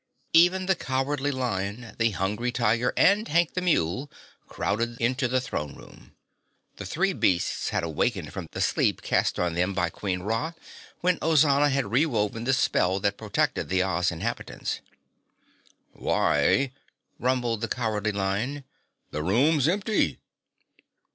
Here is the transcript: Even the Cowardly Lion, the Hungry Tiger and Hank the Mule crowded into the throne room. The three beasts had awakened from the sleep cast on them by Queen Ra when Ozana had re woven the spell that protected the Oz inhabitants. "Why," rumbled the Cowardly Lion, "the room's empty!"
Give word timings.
Even 0.33 0.65
the 0.65 0.73
Cowardly 0.75 1.29
Lion, 1.29 1.93
the 1.99 2.09
Hungry 2.09 2.51
Tiger 2.51 2.91
and 2.97 3.27
Hank 3.27 3.53
the 3.53 3.61
Mule 3.61 4.09
crowded 4.47 4.99
into 4.99 5.27
the 5.27 5.39
throne 5.39 5.75
room. 5.75 6.15
The 6.77 6.87
three 6.87 7.13
beasts 7.13 7.69
had 7.69 7.83
awakened 7.83 8.33
from 8.33 8.47
the 8.51 8.61
sleep 8.61 9.03
cast 9.03 9.37
on 9.37 9.53
them 9.53 9.75
by 9.75 9.91
Queen 9.91 10.23
Ra 10.23 10.53
when 11.01 11.19
Ozana 11.19 11.69
had 11.69 11.91
re 11.91 12.07
woven 12.07 12.45
the 12.45 12.53
spell 12.53 12.99
that 12.99 13.15
protected 13.15 13.69
the 13.69 13.83
Oz 13.83 14.11
inhabitants. 14.11 14.79
"Why," 15.93 16.71
rumbled 17.19 17.61
the 17.61 17.67
Cowardly 17.67 18.11
Lion, 18.11 18.63
"the 19.11 19.21
room's 19.21 19.67
empty!" 19.67 20.17